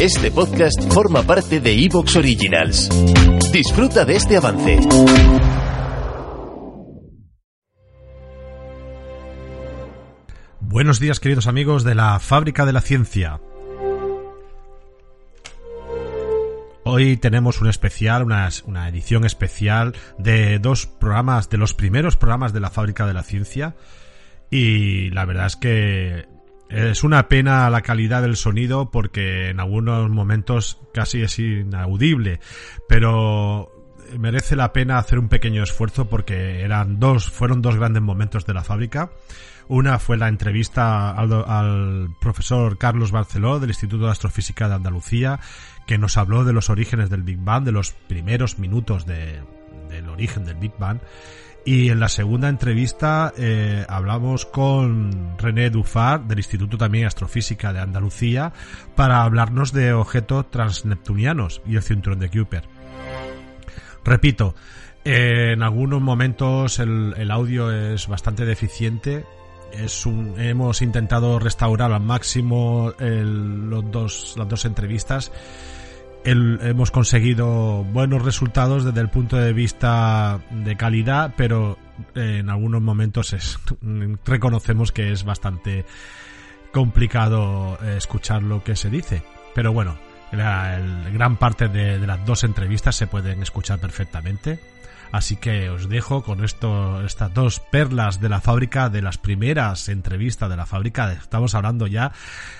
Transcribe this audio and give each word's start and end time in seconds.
Este 0.00 0.30
podcast 0.30 0.92
forma 0.92 1.22
parte 1.22 1.58
de 1.58 1.72
Evox 1.72 2.16
Originals. 2.16 2.90
Disfruta 3.50 4.04
de 4.04 4.16
este 4.16 4.36
avance. 4.36 4.78
Buenos 10.60 11.00
días 11.00 11.18
queridos 11.18 11.46
amigos 11.46 11.82
de 11.82 11.94
la 11.94 12.18
Fábrica 12.18 12.66
de 12.66 12.74
la 12.74 12.82
Ciencia. 12.82 13.40
Hoy 16.84 17.16
tenemos 17.16 17.62
un 17.62 17.68
especial, 17.70 18.22
una, 18.22 18.50
una, 18.66 18.90
edición 18.90 19.24
especial 19.24 19.94
de 20.18 20.58
dos 20.58 20.86
programas, 20.86 21.48
de 21.48 21.56
los 21.56 21.72
primeros 21.72 22.18
programas 22.18 22.52
de 22.52 22.60
la 22.60 22.68
Fábrica 22.68 23.06
de 23.06 23.14
la 23.14 23.22
Ciencia. 23.22 23.76
Y 24.50 25.08
la 25.08 25.24
verdad 25.24 25.46
es 25.46 25.56
que 25.56 26.35
es 26.68 27.04
una 27.04 27.28
pena 27.28 27.70
la 27.70 27.82
calidad 27.82 28.22
del 28.22 28.36
sonido 28.36 28.90
porque 28.90 29.50
en 29.50 29.60
algunos 29.60 30.10
momentos 30.10 30.80
casi 30.92 31.22
es 31.22 31.38
inaudible, 31.38 32.40
pero 32.88 33.72
merece 34.18 34.56
la 34.56 34.72
pena 34.72 34.98
hacer 34.98 35.18
un 35.18 35.28
pequeño 35.28 35.62
esfuerzo 35.62 36.08
porque 36.08 36.62
eran 36.62 36.98
dos, 36.98 37.30
fueron 37.30 37.62
dos 37.62 37.76
grandes 37.76 38.02
momentos 38.02 38.46
de 38.46 38.54
la 38.54 38.64
fábrica. 38.64 39.10
Una 39.68 39.98
fue 39.98 40.16
la 40.16 40.28
entrevista 40.28 41.10
al, 41.10 41.32
al, 41.32 42.08
profesor 42.20 42.78
Carlos 42.78 43.10
Barceló 43.10 43.58
del 43.58 43.70
Instituto 43.70 44.04
de 44.04 44.12
Astrofísica 44.12 44.68
de 44.68 44.74
Andalucía, 44.76 45.40
que 45.88 45.98
nos 45.98 46.16
habló 46.16 46.44
de 46.44 46.52
los 46.52 46.70
orígenes 46.70 47.10
del 47.10 47.22
Big 47.22 47.38
Bang, 47.38 47.64
de 47.64 47.72
los 47.72 47.92
primeros 47.92 48.60
minutos 48.60 49.06
de, 49.06 49.40
del 49.88 50.08
origen 50.08 50.44
del 50.44 50.56
Big 50.56 50.72
Bang. 50.78 51.00
Y 51.66 51.90
en 51.90 51.98
la 51.98 52.08
segunda 52.08 52.48
entrevista 52.48 53.34
eh, 53.36 53.84
hablamos 53.88 54.46
con 54.46 55.36
René 55.36 55.68
Dufar 55.68 56.22
del 56.24 56.38
Instituto 56.38 56.78
también 56.78 57.06
Astrofísica 57.06 57.72
de 57.72 57.80
Andalucía 57.80 58.52
para 58.94 59.24
hablarnos 59.24 59.72
de 59.72 59.92
objetos 59.92 60.48
transneptunianos 60.48 61.62
y 61.66 61.74
el 61.74 61.82
cinturón 61.82 62.20
de 62.20 62.30
Kuiper. 62.30 62.62
Repito, 64.04 64.54
eh, 65.04 65.54
en 65.54 65.64
algunos 65.64 66.00
momentos 66.00 66.78
el, 66.78 67.14
el, 67.16 67.32
audio 67.32 67.72
es 67.72 68.06
bastante 68.06 68.44
deficiente. 68.44 69.24
Es 69.72 70.06
un, 70.06 70.38
hemos 70.38 70.82
intentado 70.82 71.40
restaurar 71.40 71.90
al 71.90 72.00
máximo 72.00 72.92
el, 73.00 73.68
los 73.68 73.90
dos, 73.90 74.34
las 74.38 74.48
dos 74.48 74.66
entrevistas 74.66 75.32
hemos 76.26 76.90
conseguido 76.90 77.84
buenos 77.84 78.22
resultados 78.22 78.84
desde 78.84 79.00
el 79.00 79.08
punto 79.08 79.36
de 79.36 79.52
vista 79.52 80.40
de 80.50 80.76
calidad, 80.76 81.34
pero 81.36 81.78
en 82.14 82.50
algunos 82.50 82.82
momentos 82.82 83.32
es, 83.32 83.58
reconocemos 84.24 84.92
que 84.92 85.12
es 85.12 85.24
bastante 85.24 85.84
complicado 86.72 87.78
escuchar 87.96 88.42
lo 88.42 88.62
que 88.64 88.76
se 88.76 88.90
dice. 88.90 89.22
Pero 89.54 89.72
bueno, 89.72 89.96
el, 90.32 91.12
gran 91.12 91.36
parte 91.36 91.68
de, 91.68 91.98
de, 91.98 92.06
las 92.06 92.24
dos 92.26 92.44
entrevistas 92.44 92.96
se 92.96 93.06
pueden 93.06 93.42
escuchar 93.42 93.78
perfectamente. 93.78 94.58
Así 95.12 95.36
que 95.36 95.70
os 95.70 95.88
dejo 95.88 96.22
con 96.22 96.44
esto, 96.44 97.04
estas 97.04 97.32
dos 97.32 97.60
perlas 97.60 98.20
de 98.20 98.28
la 98.28 98.40
fábrica, 98.40 98.88
de 98.88 99.02
las 99.02 99.18
primeras 99.18 99.88
entrevistas 99.88 100.50
de 100.50 100.56
la 100.56 100.66
fábrica. 100.66 101.12
Estamos 101.12 101.54
hablando 101.54 101.86
ya 101.86 102.12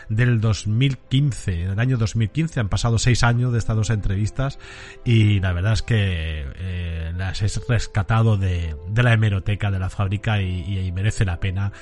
del 0.08 0.40
2015, 0.40 1.68
del 1.68 1.78
año 1.78 1.96
2015. 1.96 2.60
Han 2.60 2.68
pasado 2.68 2.98
seis 2.98 3.22
años 3.22 3.52
de 3.52 3.58
estas 3.58 3.76
dos 3.76 3.90
entrevistas 3.90 4.58
y 5.04 5.40
la 5.40 5.52
verdad 5.52 5.72
es 5.72 5.82
que 5.82 6.46
eh, 6.56 6.85
las 7.16 7.42
he 7.42 7.60
rescatado 7.68 8.36
de, 8.36 8.76
de, 8.88 9.02
la 9.02 9.12
hemeroteca 9.12 9.70
de 9.70 9.78
la 9.78 9.90
fábrica 9.90 10.40
y, 10.40 10.78
y 10.78 10.92
merece 10.92 11.24
la 11.24 11.40
pena 11.40 11.72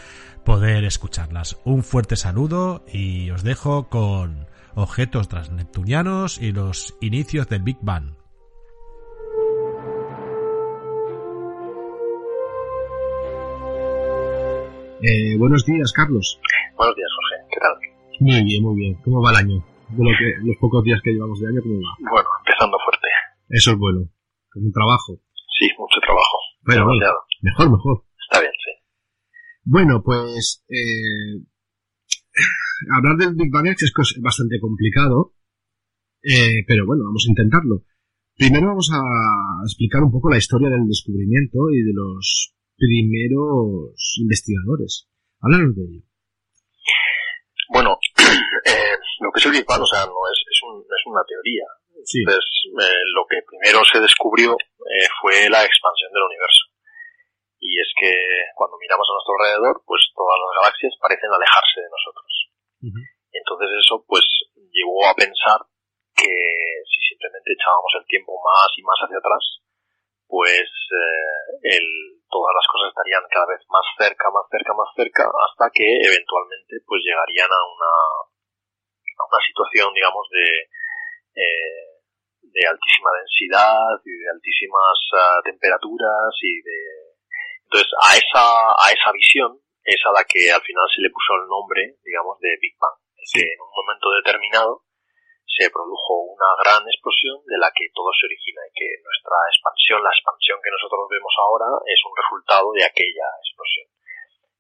poder 0.44 0.84
escucharlas. 0.84 1.58
Un 1.64 1.82
fuerte 1.82 2.16
saludo 2.16 2.84
y 2.92 3.30
os 3.30 3.42
dejo 3.42 3.88
con 3.88 4.46
objetos 4.74 5.28
transneptunianos 5.28 6.40
y 6.40 6.52
los 6.52 6.96
inicios 7.00 7.48
del 7.48 7.62
Big 7.62 7.78
Bang. 7.80 8.14
Eh, 15.06 15.36
buenos 15.36 15.66
días, 15.66 15.92
Carlos. 15.92 16.40
Buenos 16.76 16.96
días, 16.96 17.10
Jorge. 17.14 17.46
¿Qué 17.50 17.60
tal? 17.60 17.74
Muy 18.20 18.44
bien, 18.44 18.62
muy 18.62 18.76
bien. 18.76 18.94
¿Cómo 19.04 19.20
va 19.20 19.32
el 19.32 19.36
año? 19.36 19.64
De 19.90 20.02
lo 20.02 20.10
que, 20.16 20.48
los 20.48 20.56
pocos 20.56 20.82
días 20.82 20.98
que 21.04 21.12
llevamos 21.12 21.38
de 21.40 21.48
año, 21.48 21.60
¿cómo 21.62 21.76
va? 21.76 22.10
Bueno, 22.10 22.28
empezando 22.40 22.78
fuerte. 22.82 23.08
Eso 23.50 23.72
es 23.72 23.78
bueno. 23.78 24.08
Con 24.50 24.64
un 24.64 24.72
trabajo. 24.72 25.20
Bueno, 26.66 26.86
bueno, 26.86 27.06
mejor, 27.42 27.70
mejor. 27.70 28.04
Está 28.18 28.40
bien, 28.40 28.52
sí. 28.56 28.70
Bueno, 29.64 30.02
pues 30.02 30.64
eh, 30.68 31.44
hablar 32.96 33.16
del 33.18 33.34
Big 33.34 33.52
Bang 33.52 33.66
es 33.68 33.92
bastante 34.22 34.58
complicado, 34.60 35.34
eh, 36.22 36.64
pero 36.66 36.86
bueno, 36.86 37.04
vamos 37.04 37.24
a 37.26 37.30
intentarlo. 37.30 37.84
Primero 38.36 38.68
vamos 38.68 38.90
a 38.92 39.00
explicar 39.64 40.02
un 40.02 40.10
poco 40.10 40.30
la 40.30 40.38
historia 40.38 40.70
del 40.70 40.88
descubrimiento 40.88 41.70
y 41.70 41.82
de 41.82 41.92
los 41.92 42.54
primeros 42.76 44.16
investigadores. 44.20 45.06
Háblanos 45.40 45.76
de 45.76 45.82
ello. 45.82 46.02
Bueno, 47.68 47.98
eh, 48.64 48.96
lo 49.20 49.30
que 49.32 49.40
es 49.40 49.46
el 49.46 49.52
Big 49.52 49.66
Bang, 49.66 49.82
o 49.82 49.86
sea, 49.86 50.06
no 50.06 50.16
es, 50.32 50.38
es, 50.50 50.60
un, 50.64 50.80
es 50.80 51.02
una 51.06 51.20
teoría. 51.28 51.64
Sí. 52.04 52.20
Entonces, 52.20 52.44
eh, 52.80 53.02
lo 53.16 53.26
que 53.26 53.42
primero 53.42 53.84
se 53.84 54.00
descubrió 54.00 54.52
eh, 54.54 55.08
fue 55.20 55.48
la 55.48 55.64
expansión 55.64 56.12
del 56.12 56.28
universo. 56.28 56.64
Y 57.60 57.80
es 57.80 57.88
que 57.96 58.12
cuando 58.54 58.76
miramos 58.76 59.08
a 59.08 59.14
nuestro 59.16 59.34
alrededor, 59.40 59.82
pues 59.88 60.04
todas 60.12 60.36
las 60.36 60.52
galaxias 60.60 60.92
parecen 61.00 61.32
alejarse 61.32 61.80
de 61.80 61.90
nosotros. 61.90 62.30
Uh 62.84 62.92
-huh. 62.92 63.04
Entonces 63.32 63.68
eso, 63.80 64.04
pues, 64.06 64.24
llevó 64.70 65.08
a 65.08 65.16
pensar 65.16 65.64
que 66.14 66.30
si 66.86 66.98
simplemente 67.08 67.56
echábamos 67.56 67.92
el 67.98 68.06
tiempo 68.06 68.36
más 68.38 68.68
y 68.76 68.82
más 68.82 68.98
hacia 69.00 69.18
atrás, 69.18 69.44
pues 70.28 70.66
eh, 70.66 71.78
el, 71.78 71.86
todas 72.30 72.52
las 72.54 72.66
cosas 72.66 72.90
estarían 72.90 73.24
cada 73.30 73.46
vez 73.46 73.62
más 73.68 73.86
cerca, 73.98 74.30
más 74.30 74.46
cerca, 74.50 74.72
más 74.74 74.90
cerca, 74.94 75.24
hasta 75.24 75.70
que 75.72 75.86
eventualmente 76.04 76.80
pues 76.86 77.02
llegarían 77.02 77.50
a 77.50 77.60
una, 77.64 77.92
a 79.18 79.22
una 79.24 79.40
situación, 79.46 79.94
digamos, 79.94 80.26
de, 80.30 80.46
eh, 81.38 81.93
de 82.54 82.62
altísima 82.70 83.10
densidad 83.18 83.98
y 84.06 84.14
de 84.14 84.28
altísimas 84.30 84.98
uh, 85.10 85.42
temperaturas 85.42 86.30
y 86.38 86.62
de... 86.62 86.78
Entonces, 87.66 87.90
a 87.98 88.14
esa, 88.14 88.46
a 88.78 88.86
esa 88.94 89.10
visión 89.10 89.58
es 89.82 89.98
a 90.06 90.14
la 90.14 90.22
que 90.22 90.46
al 90.54 90.62
final 90.62 90.86
se 90.94 91.02
le 91.02 91.10
puso 91.10 91.34
el 91.34 91.50
nombre, 91.50 91.98
digamos, 92.06 92.38
de 92.38 92.54
Big 92.62 92.78
Bang. 92.78 92.94
Sí. 93.18 93.42
Que 93.42 93.50
en 93.50 93.60
un 93.60 93.72
momento 93.74 94.06
determinado 94.22 94.86
se 95.44 95.70
produjo 95.70 96.30
una 96.30 96.50
gran 96.62 96.82
explosión 96.86 97.42
de 97.46 97.58
la 97.58 97.70
que 97.74 97.90
todo 97.90 98.10
se 98.14 98.26
origina 98.26 98.62
y 98.70 98.74
que 98.74 98.88
nuestra 99.02 99.36
expansión, 99.50 99.98
la 100.02 100.14
expansión 100.14 100.58
que 100.62 100.72
nosotros 100.72 101.10
vemos 101.10 101.34
ahora, 101.42 101.68
es 101.90 102.00
un 102.06 102.14
resultado 102.14 102.70
de 102.74 102.84
aquella 102.86 103.28
explosión. 103.42 103.86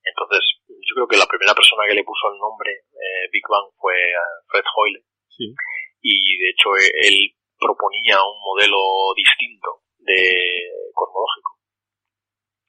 Entonces, 0.04 0.42
yo 0.68 0.92
creo 0.98 1.08
que 1.08 1.22
la 1.22 1.30
primera 1.30 1.54
persona 1.54 1.86
que 1.88 1.96
le 1.96 2.04
puso 2.04 2.28
el 2.28 2.38
nombre 2.38 2.84
eh, 2.92 3.24
Big 3.32 3.46
Bang 3.48 3.70
fue 3.78 3.96
Fred 4.50 4.66
Hoyle. 4.76 5.02
Sí. 5.30 5.54
Y 6.04 6.14
de 6.38 6.48
hecho 6.52 6.76
él 6.76 7.32
proponía 7.64 8.20
un 8.20 8.36
modelo 8.44 8.76
distinto 9.16 9.80
de 10.04 10.20
cosmológico. 10.92 11.56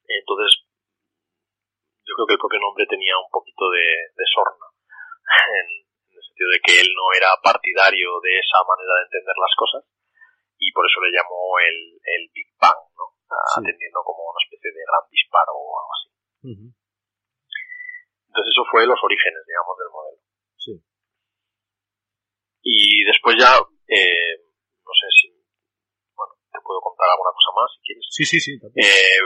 Entonces, 0.08 0.64
yo 2.08 2.16
creo 2.16 2.28
que 2.32 2.36
el 2.40 2.44
propio 2.44 2.60
nombre 2.64 2.88
tenía 2.88 3.20
un 3.20 3.28
poquito 3.28 3.68
de, 3.76 3.88
de 4.16 4.26
sorna 4.32 4.68
en, 5.60 5.68
en 5.84 6.14
el 6.16 6.24
sentido 6.24 6.50
de 6.56 6.62
que 6.64 6.74
él 6.80 6.90
no 6.96 7.06
era 7.12 7.36
partidario 7.44 8.08
de 8.24 8.40
esa 8.40 8.64
manera 8.64 9.04
de 9.04 9.06
entender 9.12 9.36
las 9.36 9.56
cosas 9.60 9.84
y 10.56 10.72
por 10.72 10.88
eso 10.88 11.02
le 11.04 11.12
llamó 11.12 11.60
el, 11.60 12.00
el 12.00 12.24
Big 12.32 12.48
Bang, 12.56 12.80
¿no? 12.96 13.06
Sí. 13.28 13.60
atendiendo 13.60 14.00
como 14.06 14.32
una 14.32 14.40
especie 14.40 14.72
de 14.72 14.80
gran 14.86 15.04
disparo 15.12 15.52
o 15.60 15.72
algo 15.76 15.92
así. 15.92 16.08
Uh 16.46 16.56
-huh. 16.56 16.72
Entonces 18.32 18.52
eso 18.54 18.64
fue 18.72 18.88
los 18.88 19.02
orígenes, 19.04 19.44
digamos, 19.44 19.76
del 19.76 19.92
modelo. 19.92 20.22
Sí. 20.56 20.74
Y 22.64 23.04
después 23.04 23.36
ya, 23.36 23.60
eh, 23.88 24.45
no 24.86 24.94
sé 24.94 25.08
si, 25.10 25.28
bueno, 26.14 26.38
te 26.54 26.62
puedo 26.62 26.80
contar 26.80 27.10
alguna 27.10 27.34
cosa 27.34 27.52
más 27.58 27.70
si 27.74 27.80
quieres. 27.82 28.06
Sí, 28.14 28.24
sí, 28.26 28.38
sí. 28.40 28.54
Eh, 28.78 29.22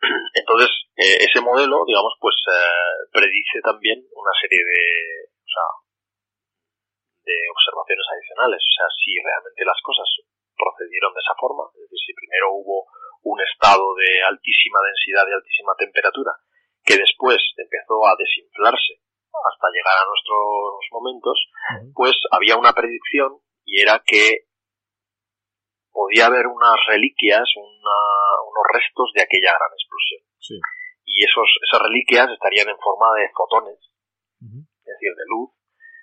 entonces, 0.40 0.70
eh, 0.96 1.28
ese 1.28 1.40
modelo, 1.44 1.84
digamos, 1.84 2.16
pues 2.18 2.34
eh, 2.48 3.12
predice 3.12 3.60
también 3.60 4.00
una 4.16 4.34
serie 4.40 4.64
de, 4.64 4.82
o 5.28 5.50
sea, 5.52 5.68
de 7.28 7.36
observaciones 7.52 8.06
adicionales, 8.08 8.60
o 8.60 8.72
sea, 8.72 8.88
si 8.88 9.12
realmente 9.20 9.64
las 9.64 9.80
cosas 9.84 10.08
procedieron 10.56 11.12
de 11.12 11.20
esa 11.20 11.36
forma, 11.36 11.68
es 11.76 11.84
decir, 11.84 12.00
si 12.00 12.12
primero 12.16 12.56
hubo 12.56 12.88
un 13.24 13.40
estado 13.40 13.84
de 13.96 14.22
altísima 14.24 14.78
densidad 14.84 15.24
y 15.28 15.36
altísima 15.36 15.72
temperatura, 15.76 16.32
que 16.84 16.96
después 17.00 17.40
empezó 17.56 18.04
a 18.04 18.16
desinflarse 18.16 19.00
hasta 19.32 19.66
llegar 19.72 19.96
a 19.98 20.08
nuestros 20.08 20.84
momentos, 20.92 21.36
pues 21.94 22.14
había 22.30 22.56
una 22.56 22.72
predicción 22.72 23.40
y 23.64 23.80
era 23.80 24.02
que 24.04 24.46
podía 25.94 26.26
haber 26.26 26.50
unas 26.50 26.74
reliquias, 26.90 27.46
unos 27.54 28.66
restos 28.74 29.14
de 29.14 29.22
aquella 29.22 29.54
gran 29.54 29.70
explosión. 29.70 30.20
Y 31.06 31.22
esos, 31.22 31.46
esas 31.70 31.86
reliquias 31.86 32.26
estarían 32.34 32.66
en 32.68 32.80
forma 32.82 33.14
de 33.14 33.30
fotones, 33.30 33.78
es 33.78 34.90
decir, 34.90 35.14
de 35.14 35.26
luz, 35.30 35.54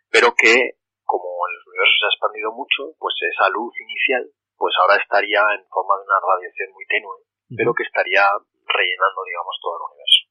pero 0.07 0.31
que, 0.31 0.79
como 1.03 1.27
el 1.27 1.55
universo 1.67 1.95
se 1.99 2.05
ha 2.07 2.13
expandido 2.15 2.49
mucho, 2.55 2.95
pues 2.95 3.13
esa 3.19 3.51
luz 3.51 3.75
inicial, 3.83 4.23
pues 4.55 4.71
ahora 4.79 4.95
estaría 4.95 5.43
en 5.59 5.67
forma 5.67 5.99
de 5.99 6.07
una 6.07 6.19
radiación 6.23 6.71
muy 6.71 6.87
tenue, 6.87 7.19
pero 7.51 7.75
que 7.75 7.83
estaría 7.83 8.23
rellenando, 8.63 9.19
digamos, 9.27 9.55
todo 9.59 9.75
el 9.75 9.85
universo. 9.91 10.21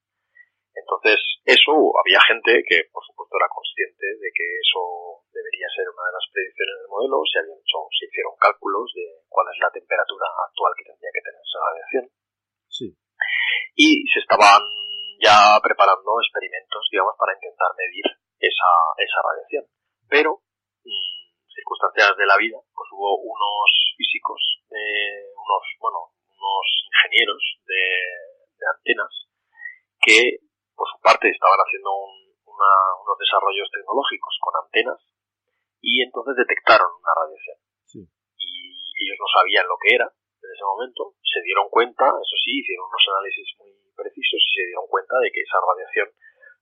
Entonces, 0.73 1.21
eso, 1.45 1.73
había 2.01 2.21
gente 2.25 2.65
que, 2.65 2.89
por 2.89 3.05
supuesto, 3.05 3.37
era 3.37 3.53
consciente 3.53 4.07
de 4.17 4.31
que 4.33 4.47
eso 4.65 4.81
debería 5.29 5.69
ser 5.69 5.85
una 5.93 6.09
de 6.09 6.17
las 6.17 6.27
predicciones 6.33 6.77
del 6.81 6.89
modelo, 6.89 7.21
se, 7.29 7.37
habían 7.45 7.61
hecho, 7.61 7.79
se 7.93 8.09
hicieron 8.09 8.33
cálculos 8.41 8.89
de 8.97 9.20
cuál 9.41 9.57
es 9.57 9.61
la 9.65 9.73
temperatura 9.73 10.29
actual 10.45 10.73
que 10.77 10.85
tendría 10.85 11.13
que 11.17 11.25
tener 11.25 11.41
esa 11.41 11.61
radiación. 11.65 12.05
Sí. 12.69 12.87
Y 13.73 13.89
se 14.13 14.21
estaban 14.21 14.61
ya 15.17 15.57
preparando 15.65 16.21
experimentos, 16.21 16.85
digamos, 16.93 17.17
para 17.17 17.33
intentar 17.33 17.73
medir 17.73 18.05
esa, 18.37 18.71
esa 19.01 19.19
radiación. 19.25 19.65
Pero, 20.13 20.45
mm, 20.85 21.25
circunstancias 21.57 22.21
de 22.21 22.29
la 22.29 22.37
vida, 22.37 22.61
pues 22.77 22.89
hubo 22.93 23.17
unos 23.17 23.69
físicos, 23.97 24.61
unos, 24.69 25.65
bueno, 25.81 26.13
unos 26.37 26.67
ingenieros 26.85 27.41
de, 27.65 27.85
de 28.61 28.67
antenas 28.77 29.13
que 30.05 30.45
por 30.77 30.85
su 30.85 31.01
parte 31.01 31.33
estaban 31.33 31.61
haciendo 31.65 31.91
unos 31.97 33.17
desarrollos 33.17 33.69
tecnológicos 33.73 34.37
con 34.41 34.53
antenas 34.65 35.01
y 35.81 36.03
entonces 36.05 36.37
detectaron 36.37 36.89
una 36.93 37.13
radiación. 37.17 37.60
Sabían 39.31 39.67
lo 39.67 39.79
que 39.79 39.95
era 39.95 40.07
en 40.11 40.51
ese 40.51 40.65
momento, 40.65 41.15
se 41.23 41.41
dieron 41.43 41.69
cuenta, 41.71 42.05
eso 42.11 42.37
sí, 42.43 42.59
hicieron 42.59 42.89
unos 42.89 43.07
análisis 43.15 43.47
muy 43.61 43.71
precisos 43.95 44.41
y 44.41 44.51
se 44.57 44.67
dieron 44.67 44.89
cuenta 44.89 45.15
de 45.21 45.31
que 45.31 45.45
esa 45.45 45.61
radiación 45.61 46.09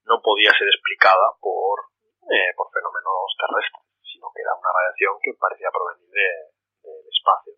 no 0.05 0.21
podía 0.21 0.51
ser 0.53 0.69
explicada 0.69 1.33
por, 1.41 1.89
eh, 2.29 2.53
por 2.59 2.67
fenómenos 2.75 3.29
terrestres, 3.39 3.87
sino 4.03 4.27
que 4.35 4.43
era 4.43 4.53
una 4.53 4.73
radiación 4.73 5.15
que 5.23 5.33
parecía 5.39 5.71
provenir 5.71 6.11
del 6.11 7.07
espacio. 7.07 7.55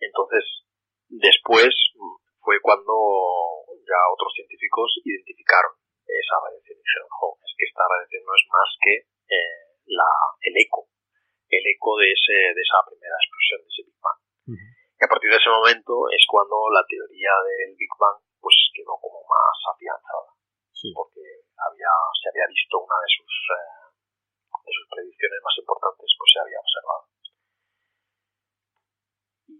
Entonces, 0.00 0.44
después 1.08 1.70
fue 2.42 2.60
cuando 2.60 2.94
ya 3.84 4.00
otros 4.12 4.32
científicos 4.34 4.90
identificaron 5.04 5.72
esa 6.08 6.36
radiación 6.40 6.76
y 6.76 6.84
dijeron, 6.84 7.08
es 7.44 7.52
que 7.56 7.64
esta 7.68 7.84
radiación 7.84 8.22
no 8.24 8.32
es 8.32 8.44
más 8.48 8.70
que 8.80 8.94
eh, 9.04 9.68
la, 9.92 10.10
el 10.40 10.54
eco, 10.56 10.88
el 11.48 11.64
eco 11.68 11.90
de, 12.00 12.08
ese, 12.08 12.36
de 12.56 12.62
esa 12.64 12.80
primera 12.88 13.16
explosión, 13.20 13.58
de 13.60 13.68
ese 13.68 13.82
Big 13.84 14.00
Bang. 14.00 14.20
Y 14.48 15.04
a 15.04 15.08
partir 15.08 15.30
de 15.30 15.36
ese 15.36 15.52
momento 15.52 16.08
es 16.10 16.17
cuando 16.28 16.56
la 16.68 16.84
teoría 16.84 17.32
del 17.40 17.72
Big 17.72 17.92
Bang 17.96 18.20
pues 18.38 18.54
quedó 18.76 18.94
como 19.00 19.24
más 19.24 19.56
afianzada, 19.72 20.28
porque 20.94 21.24
había, 21.56 21.92
se 22.20 22.28
había 22.28 22.46
visto 22.52 22.78
una 22.78 23.00
de 23.00 23.10
sus, 23.10 23.34
eh, 23.56 23.72
de 24.62 24.72
sus 24.76 24.86
predicciones 24.92 25.40
más 25.42 25.56
importantes, 25.58 26.08
pues 26.14 26.28
se 26.28 26.40
había 26.44 26.60
observado. 26.60 27.02
Y 29.48 29.56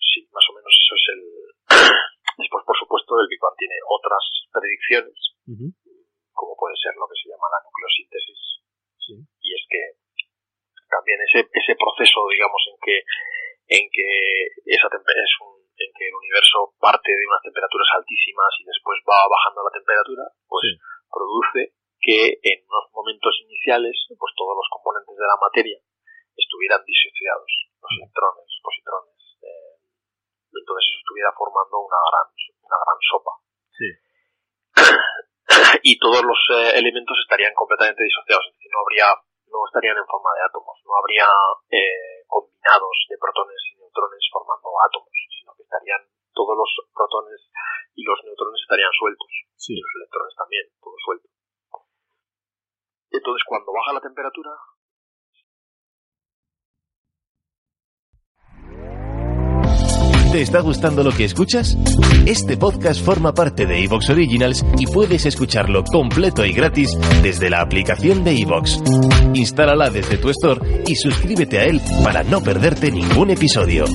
sí, 0.00 0.20
más 0.30 0.46
o 0.48 0.52
menos 0.54 0.70
eso 0.70 0.94
es 0.94 1.06
el, 1.10 1.22
Después, 2.40 2.64
por 2.64 2.78
supuesto, 2.78 3.20
el 3.20 3.28
Big 3.28 3.42
Bang 3.42 3.52
tiene 3.58 3.76
otras 3.84 4.24
predicciones, 4.48 5.18
como 6.32 6.56
puede 6.56 6.72
ser 6.80 6.96
lo 6.96 7.04
que 7.04 7.20
se 7.20 7.28
llama 7.28 7.52
la 7.52 7.60
nucleosíntesis. 7.60 8.40
Y 9.44 9.48
es 9.52 9.62
que 9.68 9.82
también 10.88 11.18
ese, 11.20 11.44
ese 11.52 11.74
proceso, 11.76 12.24
digamos, 12.32 12.62
en 12.72 12.76
que, 12.80 12.96
en 13.76 13.84
que 13.92 14.08
esa 14.72 14.88
es 14.88 15.32
un, 15.44 15.59
en 15.80 15.90
que 15.96 16.04
el 16.04 16.14
universo 16.14 16.76
parte 16.76 17.08
de 17.08 17.24
unas 17.24 17.40
temperaturas 17.40 17.88
altísimas 17.96 18.52
y 18.60 18.64
después 18.68 19.00
va 19.08 19.24
bajando 19.24 19.64
la 19.64 19.72
temperatura, 19.72 20.24
pues 20.44 20.76
produce 21.08 21.72
que 22.00 22.36
en 22.44 22.58
unos 22.68 22.86
momentos 22.92 23.32
iniciales, 23.48 23.96
pues 24.12 24.32
todos 24.36 24.56
los 24.56 24.68
componentes 24.68 25.16
de 25.16 25.28
la 25.28 25.40
materia 25.40 25.78
estuvieran 26.36 26.84
disociados, 26.84 27.50
los 27.80 27.92
electrones, 27.96 28.44
los 28.44 28.60
positrones, 28.64 29.20
entonces 30.52 30.82
eso 30.82 30.98
estuviera 30.98 31.30
formando 31.32 31.76
una 31.78 32.00
gran, 32.10 32.26
una 32.62 32.78
gran 32.80 32.98
sopa. 33.00 33.32
Sí. 33.70 33.88
y 35.82 35.98
todos 35.98 36.22
los 36.22 36.40
eh, 36.54 36.78
elementos 36.78 37.16
estarían 37.22 37.54
completamente 37.54 38.02
disociados, 38.02 38.46
es 38.46 38.54
decir, 38.54 38.70
no 38.70 38.80
habría, 38.82 39.08
no 39.50 39.58
estarían 39.66 39.98
en 39.98 40.06
forma 40.06 40.30
de 40.36 40.42
átomos, 40.46 40.76
no 40.84 40.92
habría 40.98 41.26
eh, 41.70 42.22
combinados 42.26 42.96
de 43.08 43.16
protones 43.18 43.58
y 43.70 43.78
neutrones 43.78 44.22
formando 44.30 44.68
átomos, 44.86 45.14
sino 45.38 45.54
que 45.54 45.62
estarían 45.62 46.02
todos 46.34 46.49
los 46.60 46.86
protones 46.92 47.40
y 47.96 48.02
los 48.04 48.18
neutrones 48.24 48.60
estarían 48.60 48.92
sueltos, 48.98 49.30
sí. 49.56 49.72
y 49.74 49.80
los 49.80 49.92
electrones 49.96 50.34
también, 50.36 50.64
todo 50.80 50.96
suelto. 51.04 51.28
Entonces, 53.10 53.42
cuando 53.48 53.72
baja 53.72 53.92
la 53.94 54.00
temperatura, 54.00 54.50
¿Te 60.32 60.42
está 60.42 60.60
gustando 60.60 61.02
lo 61.02 61.10
que 61.10 61.24
escuchas? 61.24 61.76
Este 62.24 62.56
podcast 62.56 63.04
forma 63.04 63.34
parte 63.34 63.66
de 63.66 63.82
Evox 63.82 64.10
Originals 64.10 64.64
y 64.78 64.86
puedes 64.86 65.26
escucharlo 65.26 65.82
completo 65.82 66.44
y 66.44 66.52
gratis 66.52 66.96
desde 67.20 67.50
la 67.50 67.60
aplicación 67.60 68.22
de 68.22 68.40
Evox. 68.40 68.80
Instálala 69.34 69.90
desde 69.90 70.18
tu 70.18 70.30
store 70.30 70.84
y 70.86 70.94
suscríbete 70.94 71.58
a 71.58 71.64
él 71.64 71.80
para 72.04 72.22
no 72.22 72.40
perderte 72.42 72.92
ningún 72.92 73.30
episodio. 73.30 73.86